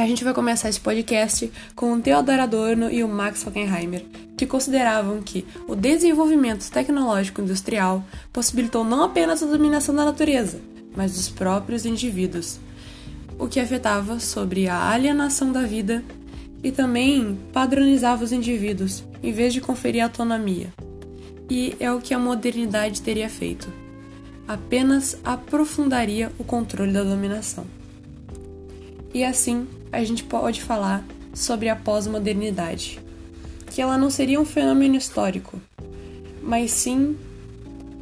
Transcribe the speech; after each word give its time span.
A 0.00 0.06
gente 0.06 0.24
vai 0.24 0.32
começar 0.32 0.70
esse 0.70 0.80
podcast 0.80 1.52
com 1.76 1.92
o 1.92 2.00
Theodor 2.00 2.40
Adorno 2.40 2.90
e 2.90 3.04
o 3.04 3.08
Max 3.08 3.46
Hockenheimer, 3.46 4.02
que 4.34 4.46
consideravam 4.46 5.20
que 5.20 5.44
o 5.68 5.76
desenvolvimento 5.76 6.70
tecnológico 6.70 7.42
industrial 7.42 8.02
possibilitou 8.32 8.82
não 8.82 9.04
apenas 9.04 9.42
a 9.42 9.46
dominação 9.46 9.94
da 9.94 10.06
natureza, 10.06 10.58
mas 10.96 11.12
dos 11.12 11.28
próprios 11.28 11.84
indivíduos, 11.84 12.58
o 13.38 13.46
que 13.46 13.60
afetava 13.60 14.18
sobre 14.18 14.68
a 14.68 14.88
alienação 14.88 15.52
da 15.52 15.64
vida 15.64 16.02
e 16.64 16.72
também 16.72 17.38
padronizava 17.52 18.24
os 18.24 18.32
indivíduos, 18.32 19.04
em 19.22 19.32
vez 19.32 19.52
de 19.52 19.60
conferir 19.60 20.02
autonomia. 20.02 20.72
E 21.50 21.76
é 21.78 21.92
o 21.92 22.00
que 22.00 22.14
a 22.14 22.18
modernidade 22.18 23.02
teria 23.02 23.28
feito. 23.28 23.70
Apenas 24.48 25.18
aprofundaria 25.22 26.32
o 26.38 26.44
controle 26.44 26.90
da 26.90 27.04
dominação. 27.04 27.66
E 29.12 29.24
assim, 29.24 29.66
a 29.92 30.02
gente 30.04 30.24
pode 30.24 30.62
falar 30.62 31.04
sobre 31.34 31.68
a 31.68 31.76
pós-modernidade, 31.76 33.00
que 33.66 33.80
ela 33.80 33.96
não 33.96 34.10
seria 34.10 34.40
um 34.40 34.44
fenômeno 34.44 34.96
histórico, 34.96 35.60
mas 36.42 36.70
sim 36.70 37.16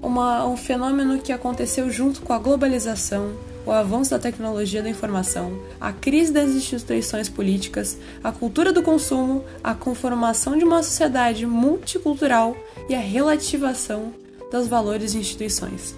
uma, 0.03 0.47
um 0.47 0.57
fenômeno 0.57 1.19
que 1.19 1.33
aconteceu 1.33 1.91
junto 1.91 2.23
com 2.23 2.33
a 2.33 2.39
globalização, 2.39 3.35
o 3.67 3.73
avanço 3.73 4.11
da 4.11 4.19
tecnologia 4.19 4.83
da 4.83 4.89
informação, 4.89 5.61
a 5.81 5.93
crise 5.93 6.33
das 6.33 6.51
instituições 6.51 7.29
políticas, 7.29 7.99
a 8.25 8.33
cultura 8.33 8.73
do 8.73 8.83
consumo, 8.83 9.45
a 9.63 9.75
conformação 9.75 10.57
de 10.57 10.65
uma 10.65 10.83
sociedade 10.83 11.45
multicultural 11.45 12.57
e 12.89 12.95
a 12.95 13.01
relativação 13.01 14.15
dos 14.51 14.67
valores 14.67 15.13
e 15.13 15.19
instituições. 15.19 15.95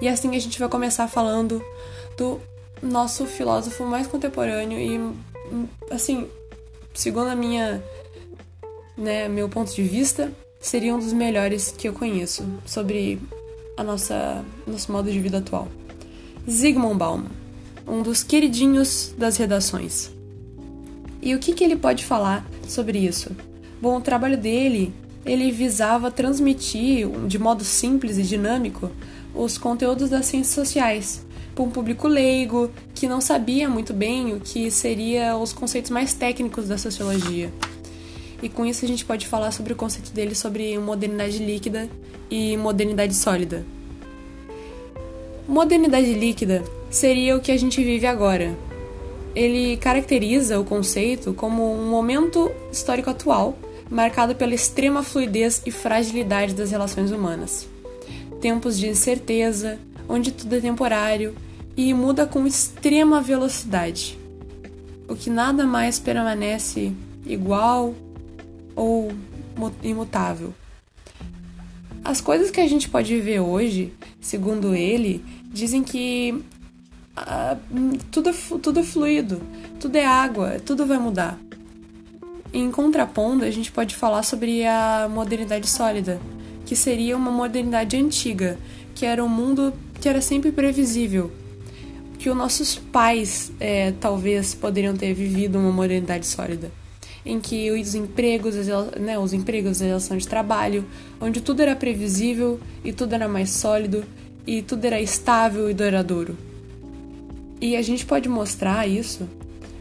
E 0.00 0.08
assim 0.08 0.34
a 0.34 0.38
gente 0.38 0.58
vai 0.58 0.68
começar 0.68 1.06
falando 1.06 1.62
do 2.16 2.40
nosso 2.82 3.26
filósofo 3.26 3.84
mais 3.84 4.06
contemporâneo 4.06 4.78
e, 4.78 5.00
assim, 5.90 6.28
segundo 6.92 7.28
a 7.28 7.36
minha, 7.36 7.82
né, 8.96 9.28
meu 9.28 9.48
ponto 9.48 9.72
de 9.72 9.82
vista, 9.82 10.32
seria 10.60 10.94
um 10.94 10.98
dos 10.98 11.12
melhores 11.12 11.72
que 11.76 11.88
eu 11.88 11.92
conheço 11.92 12.44
sobre 12.66 13.20
a 13.76 13.82
nossa 13.82 14.44
nosso 14.66 14.90
modo 14.90 15.10
de 15.10 15.18
vida 15.20 15.38
atual. 15.38 15.68
Zygmunt 16.48 16.96
Bauman, 16.96 17.30
um 17.86 18.02
dos 18.02 18.22
queridinhos 18.22 19.14
das 19.16 19.36
redações. 19.36 20.10
E 21.20 21.34
o 21.34 21.38
que, 21.38 21.52
que 21.52 21.62
ele 21.62 21.76
pode 21.76 22.04
falar 22.04 22.44
sobre 22.66 22.98
isso? 22.98 23.30
Bom, 23.80 23.98
o 23.98 24.00
trabalho 24.00 24.36
dele, 24.36 24.92
ele 25.24 25.52
visava 25.52 26.10
transmitir 26.10 27.08
de 27.26 27.38
modo 27.38 27.64
simples 27.64 28.18
e 28.18 28.22
dinâmico 28.22 28.90
os 29.34 29.56
conteúdos 29.56 30.10
das 30.10 30.26
ciências 30.26 30.54
sociais, 30.54 31.24
para 31.62 31.68
um 31.68 31.70
público 31.70 32.08
leigo 32.08 32.70
que 32.94 33.06
não 33.06 33.20
sabia 33.20 33.68
muito 33.68 33.92
bem 33.92 34.34
o 34.34 34.40
que 34.40 34.70
seriam 34.70 35.40
os 35.40 35.52
conceitos 35.52 35.90
mais 35.90 36.12
técnicos 36.12 36.66
da 36.66 36.76
sociologia. 36.76 37.52
E 38.42 38.48
com 38.48 38.66
isso 38.66 38.84
a 38.84 38.88
gente 38.88 39.04
pode 39.04 39.28
falar 39.28 39.52
sobre 39.52 39.72
o 39.72 39.76
conceito 39.76 40.12
dele 40.12 40.34
sobre 40.34 40.76
modernidade 40.78 41.38
líquida 41.38 41.88
e 42.28 42.56
modernidade 42.56 43.14
sólida. 43.14 43.64
Modernidade 45.46 46.12
líquida 46.14 46.64
seria 46.90 47.36
o 47.36 47.40
que 47.40 47.52
a 47.52 47.56
gente 47.56 47.82
vive 47.82 48.06
agora. 48.06 48.56
Ele 49.34 49.76
caracteriza 49.76 50.58
o 50.58 50.64
conceito 50.64 51.32
como 51.32 51.72
um 51.72 51.88
momento 51.88 52.50
histórico 52.72 53.10
atual 53.10 53.56
marcado 53.88 54.34
pela 54.34 54.54
extrema 54.54 55.02
fluidez 55.02 55.62
e 55.64 55.70
fragilidade 55.70 56.54
das 56.54 56.70
relações 56.70 57.12
humanas. 57.12 57.68
Tempos 58.40 58.78
de 58.78 58.88
incerteza, 58.88 59.78
onde 60.08 60.32
tudo 60.32 60.56
é 60.56 60.60
temporário 60.60 61.34
e 61.76 61.92
muda 61.94 62.26
com 62.26 62.46
extrema 62.46 63.20
velocidade, 63.20 64.18
o 65.08 65.14
que 65.14 65.30
nada 65.30 65.64
mais 65.64 65.98
permanece 65.98 66.92
igual 67.26 67.94
ou 68.74 69.12
imutável. 69.82 70.54
As 72.04 72.20
coisas 72.20 72.50
que 72.50 72.60
a 72.60 72.66
gente 72.66 72.88
pode 72.88 73.18
ver 73.20 73.40
hoje, 73.40 73.92
segundo 74.20 74.74
ele, 74.74 75.24
dizem 75.52 75.82
que 75.82 76.42
uh, 77.16 77.98
tudo, 78.10 78.30
é, 78.30 78.32
tudo 78.60 78.80
é 78.80 78.82
fluido, 78.82 79.40
tudo 79.78 79.96
é 79.96 80.04
água, 80.04 80.60
tudo 80.64 80.84
vai 80.84 80.98
mudar. 80.98 81.38
Em 82.52 82.70
contrapondo, 82.70 83.44
a 83.44 83.50
gente 83.50 83.70
pode 83.70 83.94
falar 83.94 84.24
sobre 84.24 84.66
a 84.66 85.08
modernidade 85.10 85.68
sólida, 85.68 86.20
que 86.66 86.76
seria 86.76 87.16
uma 87.16 87.30
modernidade 87.30 87.96
antiga, 87.96 88.58
que 88.94 89.06
era 89.06 89.24
um 89.24 89.28
mundo 89.28 89.72
que 90.00 90.08
era 90.08 90.20
sempre 90.20 90.50
previsível, 90.50 91.30
que 92.22 92.30
os 92.30 92.36
nossos 92.36 92.76
pais 92.76 93.50
é, 93.58 93.92
talvez 94.00 94.54
poderiam 94.54 94.96
ter 94.96 95.12
vivido 95.12 95.58
uma 95.58 95.72
modernidade 95.72 96.24
sólida, 96.24 96.70
em 97.26 97.40
que 97.40 97.68
os 97.72 97.96
empregos, 97.96 98.54
né, 99.00 99.18
os 99.18 99.32
empregos, 99.32 99.82
a 99.82 99.86
relação 99.86 100.16
de 100.16 100.28
trabalho, 100.28 100.84
onde 101.20 101.40
tudo 101.40 101.62
era 101.62 101.74
previsível 101.74 102.60
e 102.84 102.92
tudo 102.92 103.14
era 103.14 103.26
mais 103.26 103.50
sólido 103.50 104.04
e 104.46 104.62
tudo 104.62 104.84
era 104.84 105.00
estável 105.00 105.68
e 105.68 105.74
duradouro. 105.74 106.38
E 107.60 107.74
a 107.74 107.82
gente 107.82 108.06
pode 108.06 108.28
mostrar 108.28 108.86
isso 108.86 109.28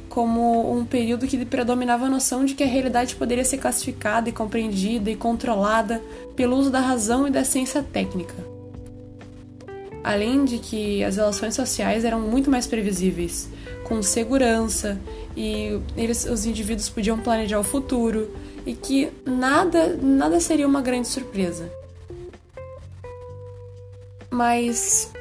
como 0.10 0.76
um 0.76 0.84
período 0.84 1.28
que 1.28 1.46
predominava 1.46 2.06
a 2.06 2.10
noção 2.10 2.44
de 2.44 2.56
que 2.56 2.64
a 2.64 2.68
realidade 2.68 3.16
poderia 3.16 3.46
ser 3.46 3.60
classificada 3.60 4.30
e 4.30 4.34
compreendida 4.34 5.12
e 5.12 5.16
controlada 5.16 6.02
pelo 6.36 6.58
uso 6.58 6.72
da 6.72 6.80
razão 6.80 7.28
e 7.28 7.32
da 7.32 7.44
ciência 7.44 7.84
técnica. 7.84 8.51
Além 10.04 10.46
de 10.46 10.58
que 10.58 11.04
as 11.04 11.18
relações 11.18 11.54
sociais 11.54 12.04
eram 12.04 12.20
muito 12.20 12.50
mais 12.50 12.66
previsíveis, 12.66 13.50
com 13.84 14.02
segurança 14.02 15.00
e 15.36 15.80
eles, 15.96 16.26
os 16.26 16.46
indivíduos 16.46 16.90
podiam 16.90 17.20
planejar 17.20 17.60
o 17.60 17.64
futuro 17.64 18.34
e 18.66 18.74
que 18.74 19.12
nada, 19.26 19.96
nada 20.02 20.40
seria 20.40 20.68
uma 20.68 20.82
grande 20.82 21.08
surpresa. 21.08 21.72
Mas 24.30 25.12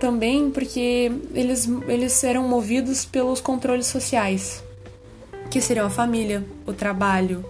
também 0.00 0.50
porque 0.50 1.10
eles, 1.34 1.68
eles 1.88 2.22
eram 2.24 2.46
movidos 2.46 3.04
pelos 3.04 3.40
controles 3.40 3.86
sociais, 3.86 4.62
que 5.50 5.60
seriam 5.60 5.86
a 5.86 5.90
família, 5.90 6.44
o 6.66 6.72
trabalho, 6.72 7.44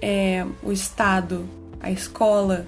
é, 0.00 0.46
o 0.62 0.72
Estado, 0.72 1.48
a 1.80 1.90
escola. 1.90 2.66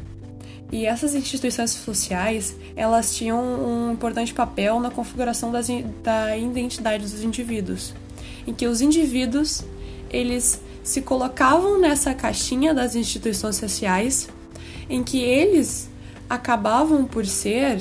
E 0.71 0.84
essas 0.84 1.15
instituições 1.15 1.71
sociais, 1.71 2.56
elas 2.75 3.15
tinham 3.15 3.41
um 3.41 3.93
importante 3.93 4.34
papel 4.34 4.81
na 4.81 4.91
configuração 4.91 5.53
das, 5.53 5.69
da 6.03 6.37
identidade 6.37 7.04
dos 7.04 7.22
indivíduos, 7.22 7.94
em 8.47 8.53
que 8.53 8.66
os 8.66 8.81
indivíduos, 8.81 9.62
eles 10.10 10.60
se 10.82 11.03
colocavam 11.03 11.78
nessa 11.78 12.15
caixinha 12.15 12.75
das 12.75 12.94
instituições 12.97 13.56
sociais, 13.56 14.28
em 14.91 15.03
que 15.03 15.21
eles 15.21 15.88
acabavam 16.28 17.05
por 17.05 17.25
ser 17.26 17.81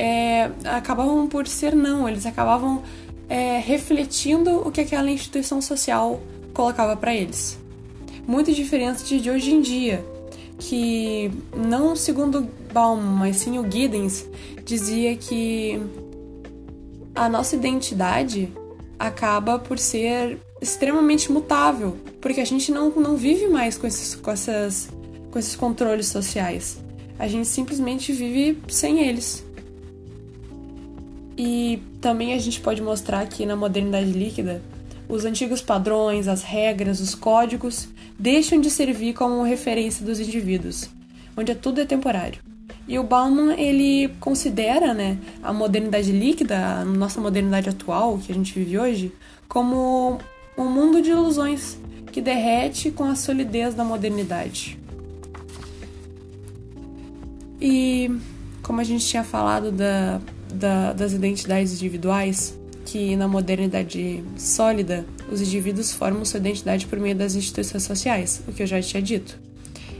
é, 0.00 0.50
acabavam 0.64 1.26
por 1.26 1.46
ser 1.46 1.74
não, 1.74 2.08
eles 2.08 2.24
acabavam 2.24 2.82
é, 3.28 3.58
refletindo 3.58 4.66
o 4.66 4.72
que 4.72 4.80
aquela 4.80 5.10
instituição 5.10 5.60
social 5.60 6.22
colocava 6.54 6.96
para 6.96 7.14
eles. 7.14 7.58
Muito 8.26 8.50
diferente 8.50 9.20
de 9.20 9.30
hoje 9.30 9.52
em 9.52 9.60
dia, 9.60 10.02
que 10.60 11.32
não 11.56 11.96
segundo 11.96 12.46
Bauman, 12.72 13.16
mas 13.16 13.36
sim 13.36 13.58
o 13.58 13.68
Giddens, 13.68 14.28
dizia 14.64 15.16
que 15.16 15.80
a 17.14 17.28
nossa 17.28 17.56
identidade 17.56 18.52
acaba 18.98 19.58
por 19.58 19.78
ser 19.78 20.38
extremamente 20.60 21.32
mutável, 21.32 21.96
porque 22.20 22.40
a 22.40 22.44
gente 22.44 22.70
não, 22.70 22.90
não 22.90 23.16
vive 23.16 23.48
mais 23.48 23.78
com 23.78 23.86
esses, 23.86 24.14
com, 24.14 24.30
essas, 24.30 24.90
com 25.30 25.38
esses 25.38 25.56
controles 25.56 26.06
sociais. 26.06 26.78
A 27.18 27.26
gente 27.26 27.48
simplesmente 27.48 28.12
vive 28.12 28.58
sem 28.68 29.00
eles. 29.00 29.44
E 31.36 31.82
também 32.00 32.34
a 32.34 32.38
gente 32.38 32.60
pode 32.60 32.82
mostrar 32.82 33.26
que 33.26 33.46
na 33.46 33.56
modernidade 33.56 34.12
líquida, 34.12 34.62
os 35.08 35.24
antigos 35.24 35.62
padrões, 35.62 36.28
as 36.28 36.42
regras, 36.42 37.00
os 37.00 37.14
códigos 37.14 37.88
deixam 38.20 38.60
de 38.60 38.70
servir 38.70 39.14
como 39.14 39.42
referência 39.42 40.04
dos 40.04 40.20
indivíduos, 40.20 40.90
onde 41.34 41.54
tudo 41.54 41.80
é 41.80 41.86
temporário. 41.86 42.42
E 42.86 42.98
o 42.98 43.02
Bauman 43.02 43.54
ele 43.54 44.08
considera, 44.20 44.92
né, 44.92 45.18
a 45.42 45.52
modernidade 45.52 46.12
líquida, 46.12 46.80
a 46.80 46.84
nossa 46.84 47.20
modernidade 47.20 47.70
atual 47.70 48.18
que 48.18 48.30
a 48.30 48.34
gente 48.34 48.52
vive 48.52 48.78
hoje, 48.78 49.12
como 49.48 50.18
um 50.56 50.64
mundo 50.64 51.00
de 51.00 51.10
ilusões 51.10 51.78
que 52.12 52.20
derrete 52.20 52.90
com 52.90 53.04
a 53.04 53.14
solidez 53.14 53.74
da 53.74 53.84
modernidade. 53.84 54.78
E 57.58 58.10
como 58.62 58.80
a 58.80 58.84
gente 58.84 59.06
tinha 59.06 59.24
falado 59.24 59.72
da 59.72 60.20
da, 60.52 60.92
das 60.92 61.12
identidades 61.12 61.72
individuais, 61.72 62.58
que 62.90 63.14
na 63.14 63.28
modernidade 63.28 64.24
sólida, 64.36 65.06
os 65.30 65.40
indivíduos 65.40 65.92
formam 65.92 66.24
sua 66.24 66.40
identidade 66.40 66.86
por 66.88 66.98
meio 66.98 67.14
das 67.14 67.36
instituições 67.36 67.84
sociais, 67.84 68.42
o 68.48 68.52
que 68.52 68.64
eu 68.64 68.66
já 68.66 68.82
tinha 68.82 69.00
dito. 69.00 69.38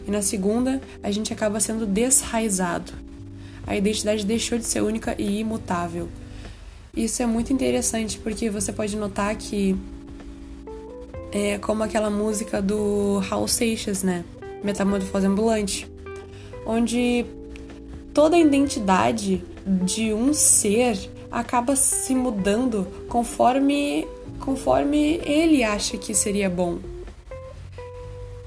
E 0.08 0.10
na 0.10 0.20
segunda, 0.20 0.80
a 1.00 1.08
gente 1.12 1.32
acaba 1.32 1.60
sendo 1.60 1.86
desraizado. 1.86 2.92
A 3.64 3.76
identidade 3.76 4.26
deixou 4.26 4.58
de 4.58 4.64
ser 4.64 4.82
única 4.82 5.14
e 5.16 5.38
imutável. 5.38 6.08
Isso 6.96 7.22
é 7.22 7.26
muito 7.26 7.52
interessante 7.52 8.18
porque 8.18 8.50
você 8.50 8.72
pode 8.72 8.96
notar 8.96 9.36
que 9.36 9.76
é 11.30 11.58
como 11.58 11.84
aquela 11.84 12.10
música 12.10 12.60
do 12.60 13.18
Raul 13.18 13.46
Seixas, 13.46 14.02
né? 14.02 14.24
Metamorfose 14.64 15.28
Ambulante, 15.28 15.88
onde 16.66 17.24
toda 18.12 18.34
a 18.34 18.40
identidade 18.40 19.44
de 19.84 20.12
um 20.12 20.34
ser 20.34 20.98
acaba 21.30 21.76
se 21.76 22.14
mudando 22.14 22.86
conforme 23.08 24.06
conforme 24.40 25.20
ele 25.24 25.62
acha 25.62 25.98
que 25.98 26.14
seria 26.14 26.48
bom. 26.48 26.78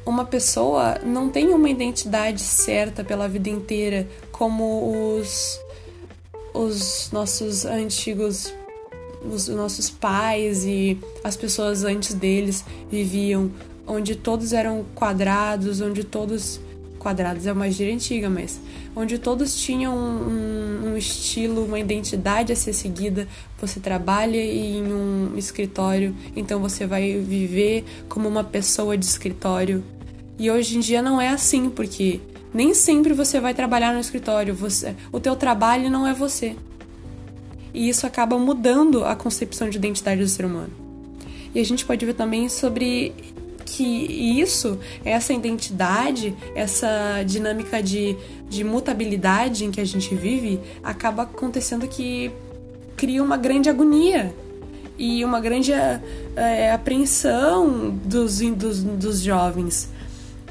Uma 0.06 0.26
pessoa 0.26 0.98
não 1.06 1.30
tem 1.30 1.54
uma 1.54 1.70
identidade 1.70 2.42
certa 2.42 3.04
pela 3.04 3.28
vida 3.28 3.50
inteira, 3.50 4.08
como 4.32 5.18
os 5.18 5.60
os 6.54 7.10
nossos 7.12 7.66
antigos 7.66 8.54
os 9.24 9.48
nossos 9.48 9.90
pais 9.90 10.66
e 10.66 11.00
as 11.24 11.38
pessoas 11.38 11.84
antes 11.84 12.14
deles 12.14 12.64
viviam, 12.92 13.52
onde 13.88 14.16
todos 14.16 14.52
eram 14.54 14.86
quadrados, 14.94 15.80
onde 15.82 16.04
todos 16.04 16.60
quadrados 17.04 17.46
é 17.46 17.52
uma 17.52 17.70
gíria 17.70 17.94
antiga, 17.94 18.30
mas 18.30 18.60
onde 18.96 19.20
todos 19.20 19.56
tinham 19.56 19.96
um, 19.96 20.88
um, 20.88 20.98
estilo, 20.98 21.66
uma 21.66 21.78
identidade 21.78 22.54
a 22.54 22.56
ser 22.56 22.72
seguida. 22.74 23.28
Você 23.60 23.80
trabalha 23.80 24.38
em 24.38 24.82
um 24.92 25.34
escritório, 25.38 26.16
então 26.36 26.60
você 26.60 26.88
vai 26.88 27.20
viver 27.20 27.84
como 28.08 28.28
uma 28.28 28.44
pessoa 28.44 28.98
de 28.98 29.06
escritório. 29.06 29.84
E 30.40 30.50
hoje 30.50 30.78
em 30.78 30.80
dia 30.80 31.02
não 31.02 31.20
é 31.20 31.28
assim, 31.28 31.70
porque 31.70 32.22
nem 32.54 32.74
sempre 32.74 33.14
você 33.14 33.40
vai 33.40 33.54
trabalhar 33.54 33.94
no 33.94 34.00
escritório. 34.00 34.56
Você, 34.56 34.96
o 35.12 35.20
teu 35.20 35.36
trabalho 35.36 35.92
não 35.92 36.08
é 36.08 36.14
você. 36.14 36.56
E 37.74 37.90
isso 37.90 38.08
acaba 38.08 38.38
mudando 38.40 39.04
a 39.04 39.16
concepção 39.16 39.70
de 39.70 39.78
identidade 39.78 40.22
do 40.22 40.28
ser 40.28 40.46
humano. 40.46 40.72
E 41.54 41.60
a 41.60 41.66
gente 41.66 41.86
pode 41.86 42.06
ver 42.06 42.14
também 42.14 42.50
sobre 42.50 43.14
que 43.66 43.84
isso, 43.84 44.78
essa 45.04 45.34
identidade, 45.34 46.36
essa 46.56 47.24
dinâmica 47.26 47.82
de, 47.82 48.16
de 48.50 48.64
mutabilidade 48.64 49.66
em 49.66 49.72
que 49.72 49.82
a 49.82 49.86
gente 49.86 50.14
vive, 50.14 50.60
acaba 50.84 51.24
acontecendo 51.24 51.88
que 51.88 52.32
cria 52.96 53.24
uma 53.24 53.38
grande 53.38 53.70
agonia 53.70 54.34
e 54.98 55.26
uma 55.26 55.40
grande 55.40 55.72
é, 55.72 56.72
apreensão 56.72 57.90
dos, 58.06 58.40
dos, 58.40 58.84
dos 58.84 59.22
jovens, 59.22 59.90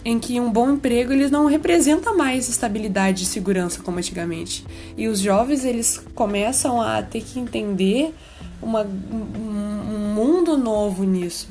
em 0.05 0.19
que 0.19 0.41
um 0.41 0.51
bom 0.51 0.71
emprego 0.73 1.13
eles 1.13 1.31
não 1.31 1.47
representa 1.47 2.13
mais 2.13 2.49
estabilidade 2.49 3.23
e 3.23 3.27
segurança 3.27 3.83
como 3.83 3.99
antigamente. 3.99 4.67
E 4.97 5.07
os 5.07 5.21
jovens 5.21 5.65
eles 5.65 6.03
começam 6.15 6.81
a 6.81 7.03
ter 7.03 7.23
que 7.23 7.39
entender 7.39 8.13
uma, 8.61 8.83
um 8.83 10.13
mundo 10.15 10.57
novo 10.57 11.05
nisso. 11.05 11.49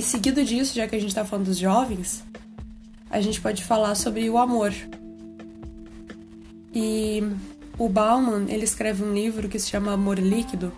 E 0.00 0.02
seguido 0.02 0.42
disso, 0.42 0.74
já 0.74 0.88
que 0.88 0.96
a 0.96 0.98
gente 0.98 1.10
está 1.10 1.26
falando 1.26 1.44
dos 1.44 1.58
jovens, 1.58 2.24
a 3.10 3.20
gente 3.20 3.38
pode 3.38 3.62
falar 3.62 3.94
sobre 3.94 4.30
o 4.30 4.38
amor. 4.38 4.72
E 6.74 7.22
o 7.76 7.86
Bauman, 7.86 8.46
ele 8.48 8.64
escreve 8.64 9.04
um 9.04 9.12
livro 9.12 9.46
que 9.46 9.58
se 9.58 9.68
chama 9.68 9.92
Amor 9.92 10.18
Líquido, 10.18 10.72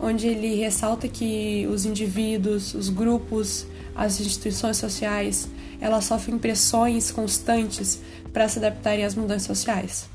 onde 0.00 0.28
ele 0.28 0.54
ressalta 0.54 1.06
que 1.06 1.68
os 1.70 1.84
indivíduos, 1.84 2.72
os 2.72 2.88
grupos, 2.88 3.66
as 3.94 4.18
instituições 4.22 4.78
sociais, 4.78 5.46
elas 5.78 6.06
sofrem 6.06 6.38
pressões 6.38 7.10
constantes 7.10 8.00
para 8.32 8.48
se 8.48 8.58
adaptarem 8.58 9.04
às 9.04 9.14
mudanças 9.14 9.48
sociais. 9.48 10.08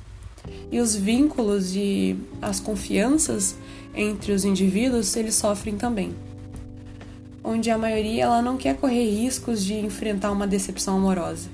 E 0.71 0.79
os 0.79 0.95
vínculos 0.95 1.75
e 1.75 2.17
as 2.41 2.59
confianças 2.59 3.55
entre 3.93 4.31
os 4.31 4.43
indivíduos, 4.43 5.15
eles 5.15 5.35
sofrem 5.35 5.77
também 5.77 6.15
onde 7.43 7.69
a 7.69 7.77
maioria 7.77 8.23
ela 8.23 8.41
não 8.41 8.57
quer 8.57 8.77
correr 8.77 9.09
riscos 9.09 9.63
de 9.63 9.73
enfrentar 9.73 10.31
uma 10.31 10.47
decepção 10.47 10.97
amorosa. 10.97 11.49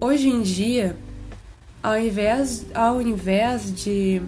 Hoje 0.00 0.28
em 0.28 0.42
dia, 0.42 0.96
ao 1.82 1.98
invés, 1.98 2.66
ao 2.74 3.00
invés 3.02 3.74
de 3.74 4.22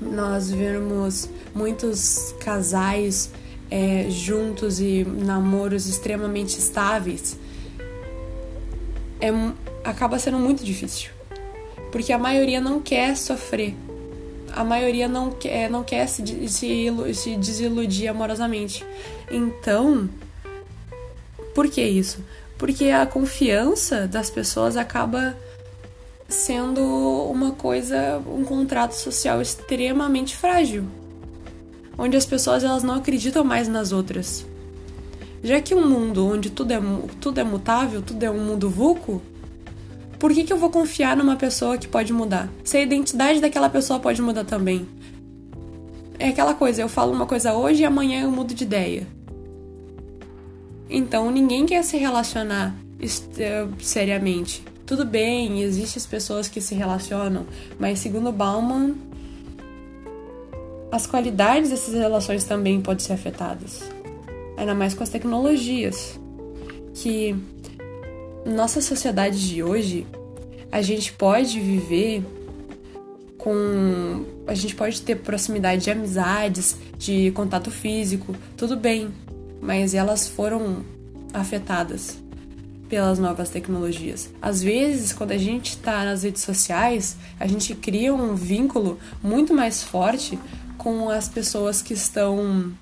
nós 0.00 0.50
vermos 0.50 1.28
muitos 1.54 2.34
casais 2.40 3.30
é, 3.70 4.08
juntos 4.10 4.80
e 4.80 5.04
namoros 5.04 5.86
extremamente 5.86 6.58
estáveis, 6.58 7.36
é, 9.20 9.30
acaba 9.84 10.18
sendo 10.18 10.38
muito 10.38 10.64
difícil. 10.64 11.10
Porque 11.90 12.12
a 12.12 12.18
maioria 12.18 12.60
não 12.60 12.80
quer 12.80 13.16
sofrer 13.16 13.74
a 14.54 14.64
maioria 14.64 15.08
não 15.08 15.30
quer, 15.30 15.68
não 15.68 15.82
quer 15.82 16.06
se, 16.06 16.48
se, 16.48 16.86
se 17.14 17.36
desiludir 17.36 18.08
amorosamente. 18.08 18.84
Então, 19.30 20.08
por 21.54 21.68
que 21.68 21.82
isso? 21.82 22.24
Porque 22.56 22.90
a 22.90 23.04
confiança 23.04 24.06
das 24.06 24.30
pessoas 24.30 24.76
acaba 24.76 25.36
sendo 26.28 26.80
uma 27.30 27.52
coisa, 27.52 28.22
um 28.26 28.44
contrato 28.44 28.92
social 28.92 29.42
extremamente 29.42 30.36
frágil, 30.36 30.84
onde 31.98 32.16
as 32.16 32.24
pessoas 32.26 32.64
elas 32.64 32.82
não 32.82 32.94
acreditam 32.94 33.44
mais 33.44 33.68
nas 33.68 33.92
outras. 33.92 34.46
Já 35.42 35.60
que 35.60 35.74
um 35.74 35.86
mundo 35.86 36.26
onde 36.26 36.48
tudo 36.50 36.72
é, 36.72 36.80
tudo 37.20 37.38
é 37.38 37.44
mutável, 37.44 38.00
tudo 38.00 38.22
é 38.22 38.30
um 38.30 38.40
mundo 38.40 38.70
vulco, 38.70 39.20
por 40.24 40.32
que, 40.32 40.42
que 40.42 40.50
eu 40.54 40.56
vou 40.56 40.70
confiar 40.70 41.14
numa 41.14 41.36
pessoa 41.36 41.76
que 41.76 41.86
pode 41.86 42.10
mudar? 42.10 42.48
Se 42.64 42.78
a 42.78 42.80
identidade 42.80 43.42
daquela 43.42 43.68
pessoa 43.68 44.00
pode 44.00 44.22
mudar 44.22 44.42
também. 44.42 44.88
É 46.18 46.28
aquela 46.28 46.54
coisa, 46.54 46.80
eu 46.80 46.88
falo 46.88 47.12
uma 47.12 47.26
coisa 47.26 47.52
hoje 47.52 47.82
e 47.82 47.84
amanhã 47.84 48.22
eu 48.22 48.30
mudo 48.30 48.54
de 48.54 48.64
ideia. 48.64 49.06
Então 50.88 51.30
ninguém 51.30 51.66
quer 51.66 51.84
se 51.84 51.98
relacionar 51.98 52.74
eh, 53.36 53.66
seriamente. 53.78 54.64
Tudo 54.86 55.04
bem, 55.04 55.60
existem 55.60 56.00
as 56.00 56.06
pessoas 56.06 56.48
que 56.48 56.58
se 56.58 56.74
relacionam, 56.74 57.44
mas 57.78 57.98
segundo 57.98 58.32
Bauman, 58.32 58.94
as 60.90 61.06
qualidades 61.06 61.68
dessas 61.68 61.92
relações 61.92 62.44
também 62.44 62.80
podem 62.80 63.04
ser 63.04 63.12
afetadas. 63.12 63.82
Ainda 64.56 64.74
mais 64.74 64.94
com 64.94 65.02
as 65.02 65.10
tecnologias. 65.10 66.18
Que 66.94 67.36
nossa 68.44 68.80
sociedade 68.80 69.48
de 69.48 69.62
hoje, 69.62 70.06
a 70.70 70.82
gente 70.82 71.12
pode 71.12 71.58
viver 71.60 72.24
com. 73.38 74.24
A 74.46 74.54
gente 74.54 74.74
pode 74.74 75.00
ter 75.02 75.16
proximidade 75.16 75.84
de 75.84 75.90
amizades, 75.90 76.76
de 76.98 77.30
contato 77.32 77.70
físico, 77.70 78.34
tudo 78.56 78.76
bem, 78.76 79.12
mas 79.60 79.94
elas 79.94 80.28
foram 80.28 80.84
afetadas 81.32 82.18
pelas 82.88 83.18
novas 83.18 83.48
tecnologias. 83.48 84.30
Às 84.40 84.62
vezes, 84.62 85.12
quando 85.12 85.32
a 85.32 85.38
gente 85.38 85.70
está 85.70 86.04
nas 86.04 86.22
redes 86.22 86.42
sociais, 86.42 87.16
a 87.40 87.46
gente 87.46 87.74
cria 87.74 88.14
um 88.14 88.34
vínculo 88.34 88.98
muito 89.22 89.54
mais 89.54 89.82
forte 89.82 90.38
com 90.76 91.08
as 91.08 91.28
pessoas 91.28 91.80
que 91.80 91.94
estão 91.94 92.72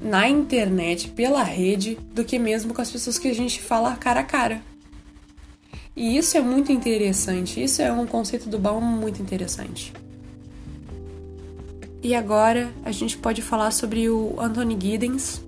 na 0.00 0.28
internet, 0.28 1.08
pela 1.08 1.42
rede, 1.42 1.98
do 2.14 2.24
que 2.24 2.38
mesmo 2.38 2.72
com 2.72 2.80
as 2.80 2.90
pessoas 2.90 3.18
que 3.18 3.28
a 3.28 3.34
gente 3.34 3.60
fala 3.60 3.94
cara 3.96 4.20
a 4.20 4.24
cara. 4.24 4.62
E 5.94 6.16
isso 6.16 6.36
é 6.36 6.40
muito 6.40 6.72
interessante, 6.72 7.62
isso 7.62 7.82
é 7.82 7.92
um 7.92 8.06
conceito 8.06 8.48
do 8.48 8.58
Baum 8.58 8.80
muito 8.80 9.20
interessante. 9.20 9.92
E 12.02 12.14
agora 12.14 12.72
a 12.82 12.90
gente 12.90 13.18
pode 13.18 13.42
falar 13.42 13.70
sobre 13.72 14.08
o 14.08 14.34
Anthony 14.40 14.78
Giddens, 14.80 15.42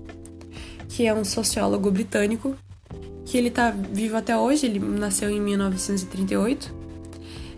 que 0.89 1.07
é 1.07 1.15
um 1.15 1.25
sociólogo 1.25 1.91
britânico, 1.91 2.55
que 3.25 3.39
ele 3.39 3.49
está 3.49 3.71
vivo 3.71 4.17
até 4.19 4.37
hoje, 4.37 4.67
ele 4.67 4.79
nasceu 4.79 5.31
em 5.31 5.41
1938, 5.41 6.75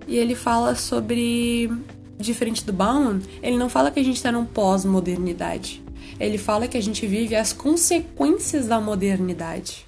e 0.07 0.17
ele 0.17 0.37
fala 0.37 0.77
sobre, 0.77 1.69
diferente 2.17 2.65
do 2.65 2.73
Bauman, 2.73 3.21
ele 3.43 3.57
não 3.57 3.69
fala 3.69 3.91
que 3.91 3.99
a 3.99 4.05
gente 4.05 4.17
está 4.17 4.31
num 4.31 4.45
pós-modernidade 4.45 5.84
ele 6.19 6.39
fala 6.39 6.69
que 6.69 6.77
a 6.77 6.83
gente 6.83 7.07
vive 7.07 7.35
as 7.35 7.53
consequências 7.53 8.67
da 8.67 8.81
modernidade, 8.81 9.87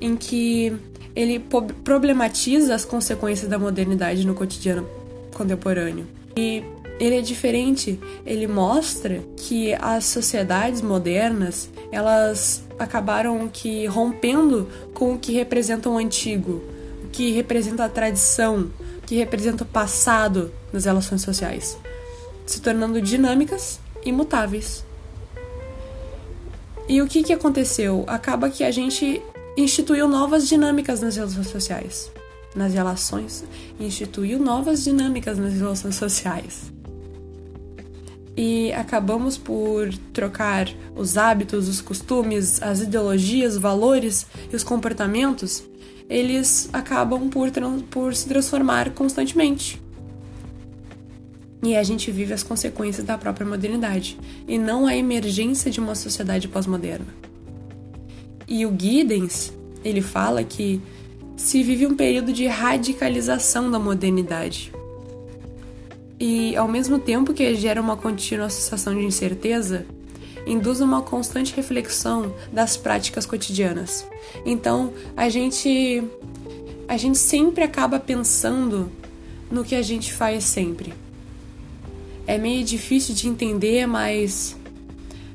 em 0.00 0.16
que 0.16 0.72
ele 1.14 1.38
problematiza 1.82 2.74
as 2.74 2.84
consequências 2.84 3.48
da 3.48 3.58
modernidade 3.58 4.26
no 4.26 4.34
cotidiano 4.34 4.86
contemporâneo. 5.32 6.06
E 6.36 6.62
ele 6.98 7.18
é 7.18 7.20
diferente, 7.20 7.98
ele 8.24 8.46
mostra 8.46 9.22
que 9.36 9.74
as 9.74 10.04
sociedades 10.04 10.80
modernas, 10.80 11.70
elas 11.92 12.62
acabaram 12.78 13.48
que 13.48 13.86
rompendo 13.86 14.68
com 14.94 15.14
o 15.14 15.18
que 15.18 15.32
representa 15.32 15.88
o 15.88 15.96
antigo, 15.96 16.62
o 17.04 17.08
que 17.08 17.32
representa 17.32 17.84
a 17.84 17.88
tradição, 17.88 18.70
o 18.98 19.06
que 19.06 19.14
representa 19.16 19.64
o 19.64 19.66
passado 19.66 20.52
nas 20.72 20.84
relações 20.84 21.22
sociais, 21.22 21.78
se 22.46 22.60
tornando 22.60 23.00
dinâmicas 23.00 23.78
e 24.04 24.12
mutáveis. 24.12 24.85
E 26.88 27.02
o 27.02 27.06
que, 27.06 27.22
que 27.22 27.32
aconteceu? 27.32 28.04
Acaba 28.06 28.48
que 28.48 28.62
a 28.62 28.70
gente 28.70 29.20
instituiu 29.56 30.08
novas 30.08 30.48
dinâmicas 30.48 31.00
nas 31.00 31.16
redes 31.16 31.34
sociais. 31.48 32.10
nas 32.54 32.72
relações 32.72 33.44
instituiu 33.78 34.38
novas 34.38 34.82
dinâmicas 34.82 35.36
nas 35.36 35.52
relações 35.54 35.94
sociais. 35.96 36.72
E 38.34 38.72
acabamos 38.72 39.36
por 39.36 39.92
trocar 40.12 40.68
os 40.94 41.16
hábitos, 41.16 41.68
os 41.68 41.80
costumes, 41.80 42.62
as 42.62 42.80
ideologias, 42.80 43.56
valores 43.58 44.26
e 44.50 44.56
os 44.56 44.62
comportamentos, 44.62 45.62
eles 46.08 46.68
acabam 46.72 47.28
por, 47.28 47.50
por 47.90 48.14
se 48.14 48.26
transformar 48.26 48.90
constantemente. 48.90 49.82
E 51.66 51.74
a 51.74 51.82
gente 51.82 52.12
vive 52.12 52.32
as 52.32 52.44
consequências 52.44 53.04
da 53.04 53.18
própria 53.18 53.44
modernidade, 53.44 54.16
e 54.46 54.56
não 54.56 54.86
a 54.86 54.96
emergência 54.96 55.68
de 55.68 55.80
uma 55.80 55.96
sociedade 55.96 56.46
pós-moderna. 56.46 57.08
E 58.46 58.64
o 58.64 58.70
Giddens, 58.70 59.52
ele 59.84 60.00
fala 60.00 60.44
que 60.44 60.80
se 61.36 61.64
vive 61.64 61.84
um 61.84 61.96
período 61.96 62.32
de 62.32 62.46
radicalização 62.46 63.68
da 63.68 63.80
modernidade. 63.80 64.72
E 66.20 66.54
ao 66.54 66.68
mesmo 66.68 67.00
tempo 67.00 67.34
que 67.34 67.52
gera 67.56 67.80
uma 67.80 67.96
contínua 67.96 68.48
sensação 68.48 68.94
de 68.94 69.04
incerteza, 69.04 69.84
induz 70.46 70.80
uma 70.80 71.02
constante 71.02 71.52
reflexão 71.52 72.32
das 72.52 72.76
práticas 72.76 73.26
cotidianas. 73.26 74.06
Então, 74.44 74.92
a 75.16 75.28
gente 75.28 76.00
a 76.86 76.96
gente 76.96 77.18
sempre 77.18 77.64
acaba 77.64 77.98
pensando 77.98 78.88
no 79.50 79.64
que 79.64 79.74
a 79.74 79.82
gente 79.82 80.12
faz 80.12 80.44
sempre. 80.44 80.94
É 82.26 82.38
meio 82.38 82.64
difícil 82.64 83.14
de 83.14 83.28
entender, 83.28 83.86
mas 83.86 84.56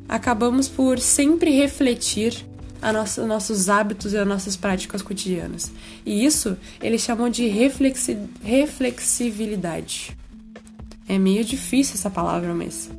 acabamos 0.07 0.67
por 0.67 0.99
sempre 0.99 1.51
refletir 1.51 2.45
a 2.81 2.91
nossa, 2.91 3.25
nossos 3.25 3.69
hábitos 3.69 4.13
e 4.13 4.17
as 4.17 4.27
nossas 4.27 4.57
práticas 4.57 5.01
cotidianas. 5.01 5.71
E 6.05 6.25
isso 6.25 6.57
eles 6.81 7.01
chamam 7.01 7.29
de 7.29 7.47
reflexi 7.47 8.17
reflexibilidade. 8.43 10.17
É 11.07 11.17
meio 11.17 11.43
difícil 11.45 11.95
essa 11.95 12.09
palavra, 12.09 12.53
mas. 12.53 12.89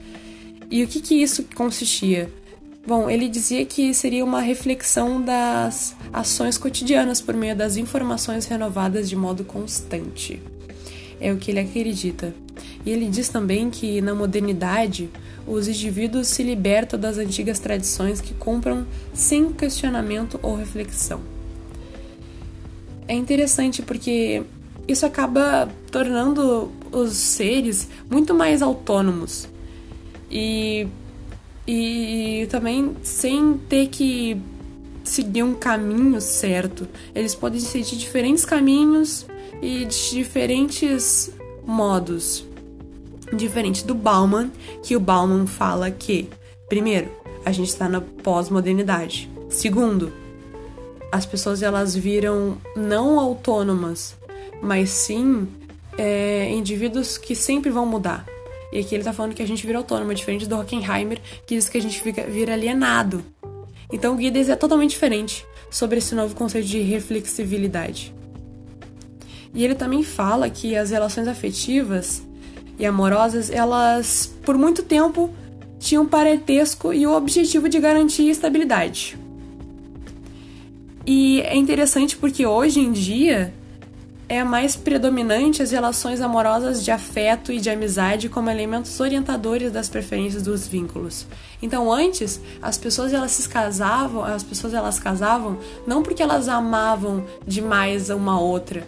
E 0.71 0.83
o 0.83 0.89
que, 0.89 1.01
que 1.01 1.15
isso 1.15 1.45
consistia? 1.55 2.31
Bom, 2.87 3.09
ele 3.09 3.29
dizia 3.29 3.65
que 3.65 3.95
seria 3.95 4.25
uma 4.25 4.41
reflexão 4.41 5.23
das 5.23 5.95
ações 6.13 6.59
cotidianas 6.59 7.21
por 7.21 7.35
meio 7.35 7.55
das 7.55 7.77
informações 7.77 8.47
renovadas 8.47 9.09
de 9.09 9.15
modo 9.15 9.45
constante. 9.45 10.43
É 11.21 11.33
o 11.33 11.37
que 11.37 11.51
ele 11.51 11.61
acredita. 11.61 12.35
E 12.85 12.91
ele 12.91 13.09
diz 13.09 13.29
também 13.29 13.71
que 13.71 14.01
na 14.01 14.15
modernidade 14.15 15.09
os 15.47 15.69
indivíduos 15.69 16.27
se 16.29 16.43
libertam 16.43 16.99
das 16.99 17.19
antigas 17.19 17.59
tradições 17.59 18.21
que 18.21 18.35
compram 18.35 18.87
sem 19.12 19.53
questionamento 19.53 20.39
ou 20.43 20.57
reflexão. 20.57 21.21
É 23.07 23.15
interessante 23.15 23.83
porque 23.83 24.43
isso 24.87 25.07
acaba 25.07 25.69
tornando 25.91 26.73
os 26.91 27.12
seres 27.12 27.89
muito 28.11 28.35
mais 28.35 28.62
autônomos 28.62 29.49
e, 30.31 30.89
e, 31.67 32.47
também 32.51 32.97
sem 33.03 33.59
ter 33.69 33.89
que 33.89 34.41
seguir 35.05 35.43
um 35.43 35.55
caminho 35.55 36.21
certo. 36.21 36.89
Eles 37.15 37.35
podem 37.35 37.61
seguir 37.61 37.97
diferentes 37.97 38.45
caminhos 38.45 39.27
e 39.61 39.85
de 39.85 40.11
diferentes 40.11 41.31
modos 41.65 42.45
diferente 43.37 43.85
do 43.85 43.95
Bauman, 43.95 44.51
que 44.83 44.97
o 44.97 45.01
Bauman 45.01 45.47
fala 45.47 45.91
que, 45.91 46.29
primeiro, 46.69 47.11
a 47.45 47.53
gente 47.53 47.69
está 47.69 47.89
na 47.89 48.01
pós-modernidade. 48.01 49.31
Segundo, 49.49 50.12
as 51.11 51.27
pessoas 51.27 51.62
elas 51.62 51.95
viram 51.95 52.57
não 52.77 53.19
autônomas, 53.21 54.17
mas 54.62 54.91
sim 54.91 55.49
é, 55.99 56.51
indivíduos 56.51 57.19
que 57.19 57.35
sempre 57.35 57.71
vão 57.71 57.85
mudar. 57.85 58.25
E 58.73 58.79
aqui 58.79 58.95
ele 58.95 59.03
está 59.03 59.12
falando 59.12 59.35
que 59.35 59.43
a 59.43 59.47
gente 59.47 59.67
vira 59.67 59.79
autônomo, 59.79 60.15
diferente 60.15 60.47
do 60.47 60.59
Hockenheimer, 60.59 61.21
que 61.47 61.55
diz 61.55 61.69
que 61.69 61.77
a 61.77 61.83
gente 61.83 62.01
fica, 62.01 62.23
vira 62.23 62.55
alienado. 62.55 63.23
Então 63.93 64.17
o 64.17 64.21
Giddens 64.21 64.49
é 64.49 64.57
totalmente 64.57 64.93
diferente 64.93 65.45
sobre 65.71 65.99
esse 65.99 66.15
novo 66.15 66.35
conceito 66.35 66.67
de 66.67 66.81
reflexibilidade. 66.81 68.15
E 69.55 69.62
ele 69.62 69.75
também 69.75 70.03
fala 70.03 70.49
que 70.49 70.75
as 70.75 70.91
relações 70.91 71.29
afetivas 71.29 72.23
e 72.79 72.87
amorosas, 72.87 73.50
elas 73.50 74.33
por 74.45 74.57
muito 74.57 74.83
tempo 74.83 75.31
tinham 75.79 76.07
parentesco 76.07 76.93
e 76.93 77.07
o 77.07 77.12
objetivo 77.12 77.69
de 77.69 77.81
garantir 77.81 78.29
estabilidade. 78.29 79.19
E 81.07 81.41
é 81.41 81.57
interessante 81.57 82.17
porque 82.17 82.47
hoje 82.47 82.81
em 82.81 82.93
dia 82.93 83.52
é 84.29 84.43
mais 84.43 84.75
predominante 84.76 85.61
as 85.62 85.73
relações 85.73 86.21
amorosas 86.21 86.83
de 86.83 86.91
afeto 86.91 87.52
e 87.52 87.61
de 87.61 87.69
amizade 87.69 88.29
como 88.29 88.49
elementos 88.49 88.99
orientadores 88.99 89.71
das 89.71 89.91
preferências 89.91 90.43
dos 90.43 90.67
vínculos. 90.67 91.26
Então, 91.61 91.93
antes, 91.93 92.41
as 92.62 92.79
pessoas 92.79 93.12
elas 93.12 93.33
se 93.33 93.47
casavam, 93.47 94.25
as 94.25 94.43
pessoas 94.43 94.73
elas 94.73 94.99
casavam 94.99 95.59
não 95.87 96.02
porque 96.02 96.23
elas 96.23 96.49
amavam 96.49 97.26
demais 97.47 98.09
uma 98.09 98.41
outra. 98.41 98.87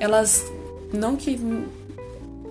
Elas 0.00 0.44
não 0.92 1.14
que 1.14 1.38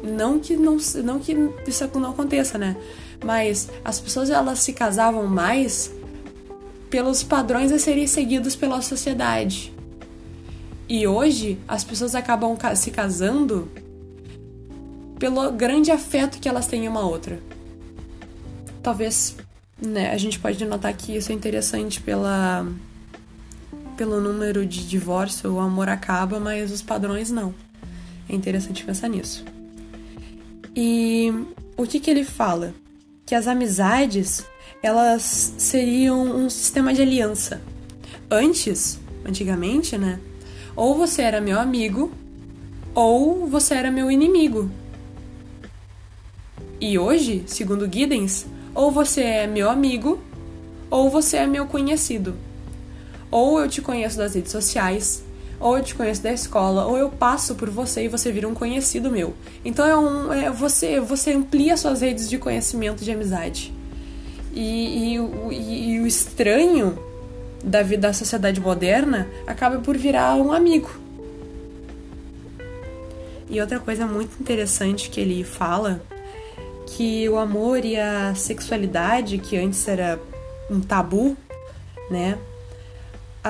não 0.04 0.40
que 0.40 0.56
não, 0.56 0.78
não 1.04 1.20
que 1.20 1.36
isso 1.68 1.90
não 2.00 2.12
aconteça, 2.12 2.58
né? 2.58 2.76
Mas 3.24 3.70
as 3.84 4.00
pessoas 4.00 4.30
elas 4.30 4.60
se 4.60 4.74
casavam 4.74 5.28
mais 5.28 5.92
pelos 6.90 7.24
padrões 7.24 7.72
a 7.72 7.80
serem 7.80 8.08
seguidos 8.08 8.56
pela 8.56 8.82
sociedade. 8.82 9.74
E 10.88 11.06
hoje 11.06 11.60
as 11.68 11.84
pessoas 11.84 12.16
acabam 12.16 12.58
se 12.76 12.90
casando 12.90 13.70
pelo 15.20 15.52
grande 15.52 15.92
afeto 15.92 16.40
que 16.40 16.50
elas 16.50 16.66
têm 16.66 16.88
uma 16.88 17.02
outra. 17.02 17.40
Talvez, 18.82 19.36
né, 19.80 20.12
a 20.12 20.18
gente 20.18 20.40
pode 20.40 20.64
notar 20.66 20.94
que 20.94 21.16
isso 21.16 21.32
é 21.32 21.36
interessante 21.36 22.02
pela 22.02 22.66
pelo 23.96 24.22
número 24.22 24.66
de 24.66 24.88
divórcio, 24.88 25.54
o 25.54 25.60
amor 25.60 25.90
acaba, 25.90 26.40
mas 26.40 26.72
os 26.72 26.82
padrões 26.82 27.30
não. 27.30 27.54
É 28.30 28.34
interessante 28.34 28.86
pensar 28.86 29.10
nisso. 29.10 29.44
E 30.82 31.34
o 31.76 31.84
que, 31.84 32.00
que 32.00 32.10
ele 32.10 32.24
fala? 32.24 32.74
Que 33.26 33.36
as 33.36 33.48
amizades 33.48 34.46
elas 34.82 35.54
seriam 35.58 36.22
um 36.22 36.50
sistema 36.50 36.94
de 36.94 37.02
aliança. 37.02 37.62
Antes, 38.32 38.98
antigamente, 39.26 39.98
né? 39.98 40.22
Ou 40.78 40.96
você 40.96 41.22
era 41.22 41.42
meu 41.42 41.60
amigo, 41.60 42.14
ou 42.96 43.46
você 43.46 43.74
era 43.74 43.92
meu 43.92 44.10
inimigo. 44.10 44.72
E 46.80 46.98
hoje, 46.98 47.44
segundo 47.46 47.92
Giddens, 47.92 48.46
ou 48.74 48.90
você 48.90 49.20
é 49.20 49.48
meu 49.48 49.70
amigo, 49.70 50.18
ou 50.90 51.10
você 51.10 51.40
é 51.40 51.46
meu 51.46 51.68
conhecido. 51.68 52.38
Ou 53.30 53.60
eu 53.60 53.68
te 53.68 53.82
conheço 53.82 54.18
das 54.18 54.34
redes 54.34 54.54
sociais, 54.54 55.26
ou 55.60 55.78
eu 55.78 55.84
te 55.84 55.94
conheço 55.94 56.24
da 56.24 56.32
escola, 56.32 56.86
ou 56.86 56.98
eu 56.98 57.10
passo 57.10 57.56
por 57.56 57.70
você 57.70 58.06
e 58.06 58.08
você 58.08 58.32
vira 58.32 58.48
um 58.48 58.54
conhecido 58.54 59.12
meu. 59.12 59.34
Então 59.64 59.86
é 59.86 59.98
um, 59.98 60.34
é, 60.34 60.50
você, 60.50 61.00
você 61.00 61.34
amplia 61.34 61.76
suas 61.76 62.02
redes 62.02 62.30
de 62.30 62.38
conhecimento 62.38 63.04
de 63.04 63.12
amizade. 63.12 63.74
E, 64.54 65.16
e, 65.16 65.18
e, 65.52 65.92
e 65.92 66.00
o 66.00 66.08
estranho 66.08 66.98
da 67.64 67.82
vida 67.82 68.08
da 68.08 68.14
sociedade 68.14 68.60
moderna 68.60 69.28
acaba 69.46 69.80
por 69.80 69.98
virar 69.98 70.36
um 70.36 70.52
amigo. 70.52 70.90
E 73.50 73.60
outra 73.60 73.80
coisa 73.80 74.06
muito 74.06 74.40
interessante 74.40 75.10
que 75.10 75.20
ele 75.20 75.44
fala 75.44 76.02
que 76.96 77.28
o 77.30 77.38
amor 77.38 77.84
e 77.84 77.98
a 77.98 78.34
sexualidade, 78.36 79.38
que 79.38 79.58
antes 79.58 79.88
era 79.88 80.20
um 80.70 80.80
tabu, 80.80 81.36
né, 82.10 82.38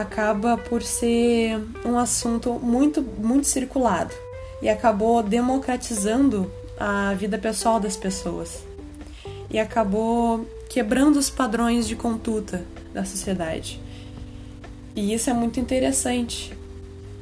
acaba 0.02 0.58
por 0.58 0.82
ser 0.82 1.60
um 1.86 1.98
assunto 1.98 2.54
muito, 2.54 3.02
muito 3.02 3.48
circulado 3.48 4.14
e 4.62 4.70
acabou 4.70 5.24
democratizando 5.24 6.52
a 6.80 7.14
vida 7.14 7.38
pessoal 7.38 7.80
das 7.80 7.96
pessoas 7.96 8.64
e 9.50 9.60
acabou 9.60 10.46
quebrando 10.70 11.18
os 11.18 11.30
padrões 11.30 11.88
de 11.88 11.96
conduta 11.96 12.64
da 12.94 13.04
sociedade. 13.04 13.82
E 14.96 15.14
isso 15.14 15.30
é 15.30 15.34
muito 15.34 15.60
interessante, 15.60 16.54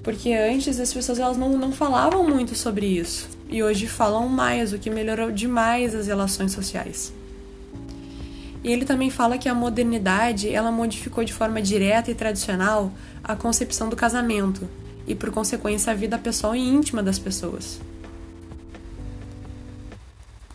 porque 0.03 0.33
antes 0.33 0.79
as 0.79 0.93
pessoas 0.93 1.19
elas 1.19 1.37
não, 1.37 1.49
não 1.57 1.71
falavam 1.71 2.27
muito 2.27 2.55
sobre 2.55 2.85
isso 2.85 3.29
e 3.49 3.63
hoje 3.63 3.87
falam 3.87 4.27
mais, 4.27 4.73
o 4.73 4.79
que 4.79 4.89
melhorou 4.89 5.31
demais 5.31 5.95
as 5.95 6.07
relações 6.07 6.51
sociais. 6.51 7.13
E 8.63 8.71
ele 8.71 8.85
também 8.85 9.09
fala 9.09 9.37
que 9.37 9.47
a 9.47 9.53
modernidade 9.53 10.49
ela 10.49 10.71
modificou 10.71 11.23
de 11.23 11.33
forma 11.33 11.61
direta 11.61 12.11
e 12.11 12.15
tradicional 12.15 12.91
a 13.23 13.35
concepção 13.35 13.89
do 13.89 13.95
casamento 13.95 14.67
e, 15.07 15.15
por 15.15 15.31
consequência, 15.31 15.91
a 15.91 15.95
vida 15.95 16.17
pessoal 16.17 16.55
e 16.55 16.59
íntima 16.59 17.01
das 17.01 17.19
pessoas. 17.19 17.79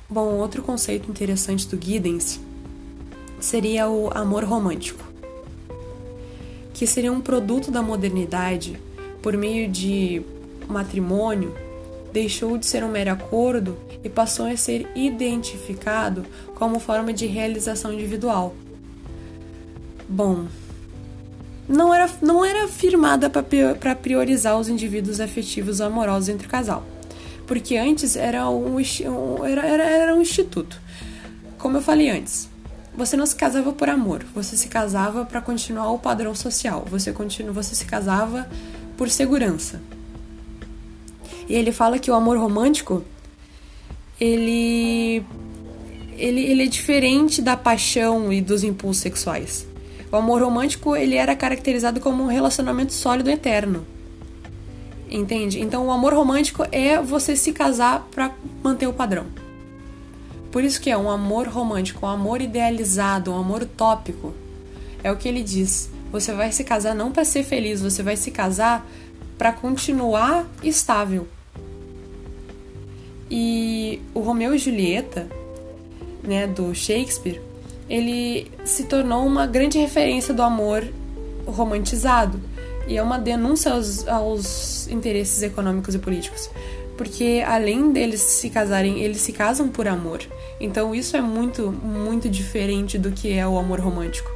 Bom, 0.08 0.34
outro 0.34 0.62
conceito 0.62 1.10
interessante 1.10 1.66
do 1.66 1.82
Giddens 1.82 2.38
seria 3.40 3.88
o 3.88 4.10
amor 4.14 4.44
romântico, 4.44 5.02
que 6.74 6.86
seria 6.86 7.10
um 7.10 7.20
produto 7.20 7.70
da 7.70 7.80
modernidade 7.82 8.78
por 9.22 9.36
meio 9.36 9.70
de 9.70 10.22
matrimônio 10.68 11.54
deixou 12.12 12.58
de 12.58 12.66
ser 12.66 12.84
um 12.84 12.90
mero 12.90 13.12
acordo 13.12 13.78
e 14.04 14.08
passou 14.08 14.46
a 14.46 14.56
ser 14.56 14.88
identificado 14.94 16.24
como 16.54 16.78
forma 16.78 17.12
de 17.12 17.26
realização 17.26 17.92
individual. 17.92 18.54
Bom, 20.08 20.46
não 21.68 21.94
era, 21.94 22.10
não 22.20 22.44
era 22.44 22.68
firmada 22.68 23.30
para 23.30 23.94
priorizar 23.94 24.58
os 24.58 24.68
indivíduos 24.68 25.20
afetivos 25.20 25.80
amorosos 25.80 26.28
entre 26.28 26.46
o 26.46 26.50
casal, 26.50 26.84
porque 27.46 27.76
antes 27.76 28.16
era 28.16 28.48
um, 28.50 28.76
era, 29.44 29.66
era, 29.66 29.84
era 29.84 30.14
um 30.14 30.20
instituto. 30.20 30.80
Como 31.58 31.76
eu 31.78 31.82
falei 31.82 32.10
antes, 32.10 32.48
você 32.94 33.16
não 33.16 33.24
se 33.24 33.36
casava 33.36 33.72
por 33.72 33.88
amor, 33.88 34.24
você 34.34 34.56
se 34.56 34.68
casava 34.68 35.24
para 35.24 35.40
continuar 35.40 35.90
o 35.92 35.98
padrão 35.98 36.34
social, 36.34 36.84
você, 36.90 37.12
continua, 37.12 37.52
você 37.52 37.74
se 37.74 37.86
casava 37.86 38.46
por 38.96 39.08
segurança. 39.08 39.80
E 41.52 41.54
ele 41.54 41.70
fala 41.70 41.98
que 41.98 42.10
o 42.10 42.14
amor 42.14 42.38
romântico 42.38 43.04
ele, 44.18 45.22
ele, 46.16 46.40
ele 46.40 46.62
é 46.62 46.66
diferente 46.66 47.42
da 47.42 47.58
paixão 47.58 48.32
e 48.32 48.40
dos 48.40 48.64
impulsos 48.64 49.02
sexuais. 49.02 49.66
O 50.10 50.16
amor 50.16 50.40
romântico 50.40 50.96
ele 50.96 51.14
era 51.14 51.36
caracterizado 51.36 52.00
como 52.00 52.22
um 52.22 52.26
relacionamento 52.26 52.94
sólido 52.94 53.28
e 53.28 53.34
eterno. 53.34 53.86
Entende? 55.10 55.60
Então 55.60 55.88
o 55.88 55.90
amor 55.90 56.14
romântico 56.14 56.66
é 56.72 56.98
você 57.02 57.36
se 57.36 57.52
casar 57.52 58.08
para 58.10 58.34
manter 58.62 58.86
o 58.86 58.92
padrão. 58.94 59.26
Por 60.50 60.64
isso 60.64 60.80
que 60.80 60.88
é 60.88 60.96
um 60.96 61.10
amor 61.10 61.48
romântico, 61.48 62.06
um 62.06 62.08
amor 62.08 62.40
idealizado, 62.40 63.30
um 63.30 63.36
amor 63.36 63.60
utópico. 63.60 64.32
É 65.04 65.12
o 65.12 65.18
que 65.18 65.28
ele 65.28 65.42
diz. 65.42 65.90
Você 66.10 66.32
vai 66.32 66.50
se 66.50 66.64
casar 66.64 66.94
não 66.94 67.12
para 67.12 67.26
ser 67.26 67.42
feliz, 67.42 67.82
você 67.82 68.02
vai 68.02 68.16
se 68.16 68.30
casar 68.30 68.86
para 69.36 69.52
continuar 69.52 70.46
estável. 70.62 71.28
E 73.34 74.02
o 74.12 74.20
Romeu 74.20 74.54
e 74.54 74.58
Julieta, 74.58 75.26
né, 76.22 76.46
do 76.46 76.74
Shakespeare, 76.74 77.40
ele 77.88 78.50
se 78.62 78.84
tornou 78.84 79.24
uma 79.24 79.46
grande 79.46 79.78
referência 79.78 80.34
do 80.34 80.42
amor 80.42 80.86
romantizado 81.46 82.38
e 82.86 82.98
é 82.98 83.02
uma 83.02 83.18
denúncia 83.18 83.72
aos, 83.72 84.06
aos 84.06 84.86
interesses 84.88 85.42
econômicos 85.42 85.94
e 85.94 85.98
políticos 85.98 86.50
porque 86.96 87.42
além 87.46 87.92
deles 87.92 88.20
se 88.20 88.50
casarem, 88.50 89.00
eles 89.00 89.20
se 89.20 89.32
casam 89.32 89.68
por 89.68 89.88
amor. 89.88 90.20
Então 90.60 90.94
isso 90.94 91.16
é 91.16 91.20
muito, 91.20 91.72
muito 91.72 92.28
diferente 92.28 92.98
do 92.98 93.10
que 93.10 93.32
é 93.32 93.46
o 93.46 93.58
amor 93.58 93.80
romântico. 93.80 94.30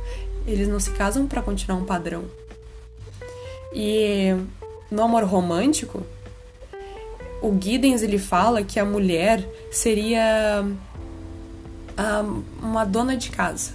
Eles 0.46 0.68
não 0.68 0.80
se 0.80 0.90
casam 0.90 1.26
para 1.26 1.42
continuar 1.42 1.78
um 1.78 1.84
padrão. 1.84 2.24
E 3.72 4.34
no 4.90 5.02
amor 5.02 5.24
romântico, 5.24 6.02
o 7.43 7.57
Giddens 7.61 8.02
ele 8.02 8.19
fala 8.19 8.62
que 8.62 8.78
a 8.78 8.85
mulher 8.85 9.47
seria 9.71 10.64
a, 11.97 12.25
uma 12.62 12.85
dona 12.85 13.16
de 13.16 13.31
casa 13.31 13.73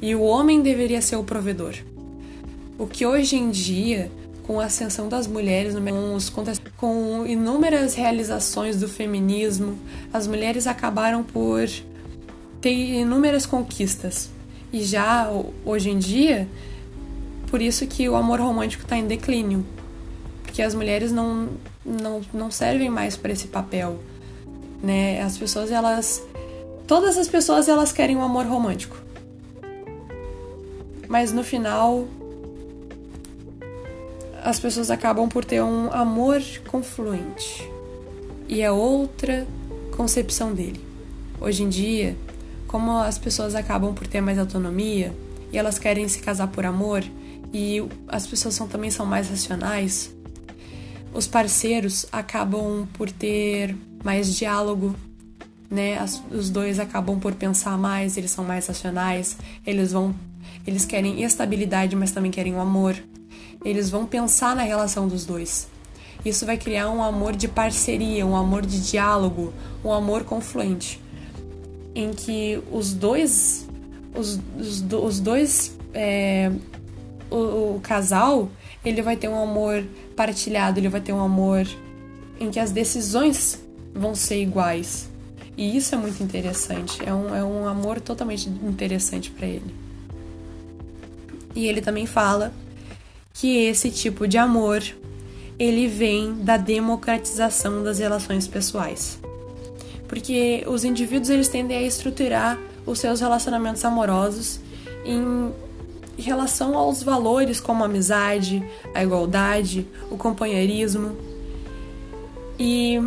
e 0.00 0.14
o 0.14 0.22
homem 0.22 0.60
deveria 0.60 1.00
ser 1.00 1.16
o 1.16 1.24
provedor. 1.24 1.74
O 2.78 2.86
que 2.86 3.06
hoje 3.06 3.36
em 3.36 3.50
dia, 3.50 4.10
com 4.42 4.60
a 4.60 4.66
ascensão 4.66 5.08
das 5.08 5.26
mulheres, 5.26 5.74
com 6.76 7.24
inúmeras 7.26 7.94
realizações 7.94 8.78
do 8.78 8.88
feminismo, 8.88 9.78
as 10.12 10.26
mulheres 10.26 10.66
acabaram 10.66 11.22
por 11.24 11.66
ter 12.60 12.72
inúmeras 12.72 13.46
conquistas. 13.46 14.30
E 14.72 14.82
já 14.82 15.30
hoje 15.64 15.90
em 15.90 15.98
dia, 15.98 16.46
por 17.46 17.62
isso 17.62 17.86
que 17.86 18.08
o 18.08 18.14
amor 18.14 18.40
romântico 18.40 18.82
está 18.82 18.98
em 18.98 19.06
declínio. 19.06 19.64
Porque 20.42 20.60
as 20.60 20.74
mulheres 20.74 21.10
não, 21.10 21.48
não, 21.86 22.20
não 22.34 22.50
servem 22.50 22.90
mais 22.90 23.16
para 23.16 23.32
esse 23.32 23.46
papel. 23.46 23.98
Né? 24.82 25.22
As 25.22 25.38
pessoas, 25.38 25.70
elas 25.70 26.22
Todas 26.86 27.18
as 27.18 27.26
pessoas 27.26 27.68
elas 27.68 27.90
querem 27.90 28.16
um 28.16 28.22
amor 28.22 28.46
romântico. 28.46 28.96
Mas 31.08 31.32
no 31.32 31.42
final 31.42 32.06
as 34.44 34.60
pessoas 34.60 34.92
acabam 34.92 35.28
por 35.28 35.44
ter 35.44 35.60
um 35.60 35.92
amor 35.92 36.40
confluente. 36.68 37.68
E 38.48 38.62
é 38.62 38.70
outra 38.70 39.44
concepção 39.96 40.54
dele. 40.54 40.80
Hoje 41.40 41.64
em 41.64 41.68
dia, 41.68 42.16
como 42.68 42.96
as 42.98 43.18
pessoas 43.18 43.56
acabam 43.56 43.92
por 43.92 44.06
ter 44.06 44.20
mais 44.20 44.38
autonomia 44.38 45.12
e 45.52 45.58
elas 45.58 45.80
querem 45.80 46.06
se 46.06 46.20
casar 46.20 46.46
por 46.46 46.64
amor 46.64 47.02
e 47.52 47.84
as 48.06 48.28
pessoas 48.28 48.54
são, 48.54 48.68
também 48.68 48.92
são 48.92 49.04
mais 49.04 49.28
racionais, 49.28 50.14
os 51.16 51.26
parceiros 51.26 52.06
acabam 52.12 52.86
por 52.92 53.10
ter 53.10 53.76
mais 54.04 54.34
diálogo 54.34 54.94
né? 55.70 55.98
Os 56.30 56.50
dois 56.50 56.78
acabam 56.78 57.18
por 57.18 57.34
pensar 57.34 57.76
mais, 57.76 58.16
eles 58.16 58.30
são 58.30 58.44
mais 58.44 58.66
racionais, 58.66 59.36
eles 59.66 59.92
vão, 59.92 60.14
eles 60.66 60.84
querem 60.84 61.22
estabilidade, 61.22 61.96
mas 61.96 62.12
também 62.12 62.30
querem 62.30 62.54
o 62.54 62.60
amor. 62.60 62.96
Eles 63.64 63.90
vão 63.90 64.06
pensar 64.06 64.54
na 64.54 64.62
relação 64.62 65.08
dos 65.08 65.24
dois. 65.24 65.68
Isso 66.24 66.46
vai 66.46 66.56
criar 66.56 66.90
um 66.90 67.02
amor 67.02 67.34
de 67.36 67.48
parceria, 67.48 68.26
um 68.26 68.36
amor 68.36 68.64
de 68.64 68.80
diálogo, 68.90 69.52
um 69.84 69.92
amor 69.92 70.24
confluente, 70.24 71.00
em 71.94 72.12
que 72.12 72.60
os 72.70 72.92
dois, 72.92 73.68
os, 74.14 74.40
os, 74.58 74.84
os 74.92 75.20
dois, 75.20 75.76
é, 75.94 76.50
o, 77.30 77.76
o 77.76 77.80
casal, 77.82 78.48
ele 78.84 79.02
vai 79.02 79.16
ter 79.16 79.28
um 79.28 79.40
amor 79.40 79.84
partilhado, 80.16 80.80
ele 80.80 80.88
vai 80.88 81.00
ter 81.00 81.12
um 81.12 81.20
amor 81.20 81.66
em 82.40 82.50
que 82.50 82.58
as 82.58 82.72
decisões 82.72 83.60
vão 83.94 84.14
ser 84.14 84.42
iguais 84.42 85.08
e 85.56 85.76
isso 85.76 85.94
é 85.94 85.98
muito 85.98 86.22
interessante. 86.22 87.02
É 87.04 87.14
um, 87.14 87.34
é 87.34 87.42
um 87.42 87.66
amor 87.66 88.00
totalmente 88.00 88.48
interessante 88.48 89.30
para 89.30 89.46
ele. 89.46 89.74
E 91.54 91.66
ele 91.66 91.80
também 91.80 92.04
fala 92.04 92.52
que 93.32 93.64
esse 93.64 93.90
tipo 93.90 94.28
de 94.28 94.36
amor 94.36 94.82
ele 95.58 95.88
vem 95.88 96.34
da 96.34 96.58
democratização 96.58 97.82
das 97.82 97.98
relações 97.98 98.46
pessoais. 98.46 99.18
Porque 100.06 100.62
os 100.68 100.84
indivíduos 100.84 101.30
eles 101.30 101.48
tendem 101.48 101.78
a 101.78 101.82
estruturar 101.82 102.58
os 102.84 102.98
seus 102.98 103.20
relacionamentos 103.20 103.84
amorosos 103.84 104.60
em 106.18 106.22
relação 106.22 106.76
aos 106.76 107.02
valores 107.02 107.60
como 107.60 107.82
a 107.82 107.86
amizade, 107.86 108.64
a 108.94 109.02
igualdade, 109.02 109.86
o 110.10 110.16
companheirismo. 110.16 111.16
E 112.58 112.98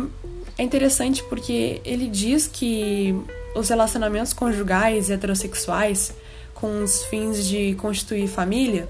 é 0.56 0.62
interessante 0.62 1.22
porque 1.24 1.80
ele 1.84 2.06
diz 2.06 2.46
que 2.46 3.14
os 3.54 3.68
relacionamentos 3.68 4.32
conjugais 4.32 5.08
e 5.08 5.12
heterossexuais, 5.12 6.12
com 6.54 6.84
os 6.84 7.04
fins 7.04 7.44
de 7.46 7.74
constituir 7.74 8.28
família, 8.28 8.88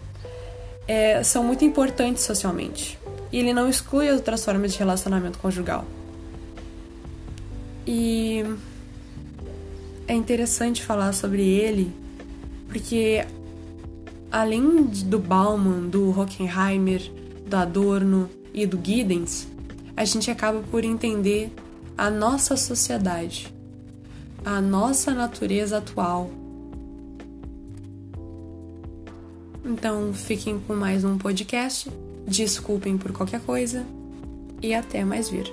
é, 0.86 1.22
são 1.22 1.42
muito 1.42 1.64
importantes 1.64 2.24
socialmente. 2.24 2.98
E 3.32 3.38
ele 3.38 3.54
não 3.54 3.68
exclui 3.68 4.08
as 4.08 4.16
outras 4.16 4.44
formas 4.44 4.72
de 4.72 4.78
relacionamento 4.78 5.38
conjugal. 5.38 5.84
E 7.86 8.44
é 10.06 10.14
interessante 10.14 10.82
falar 10.82 11.12
sobre 11.12 11.42
ele, 11.42 11.92
porque 12.68 13.24
além 14.30 14.84
do 14.84 15.18
Bauman, 15.18 15.88
do 15.88 16.10
Hockenheimer, 16.10 17.10
do 17.46 17.56
Adorno 17.56 18.30
e 18.54 18.66
do 18.66 18.80
Giddens, 18.82 19.48
a 19.96 20.04
gente 20.04 20.30
acaba 20.30 20.60
por 20.70 20.84
entender 20.84 21.52
a 21.96 22.08
nossa 22.08 22.56
sociedade, 22.56 23.52
a 24.44 24.60
nossa 24.60 25.12
natureza 25.12 25.78
atual. 25.78 26.30
Então, 29.64 30.12
fiquem 30.14 30.58
com 30.60 30.74
mais 30.74 31.04
um 31.04 31.18
podcast. 31.18 31.90
Desculpem 32.26 32.96
por 32.96 33.12
qualquer 33.12 33.40
coisa 33.40 33.84
e 34.62 34.72
até 34.72 35.04
mais 35.04 35.28
vir. 35.28 35.52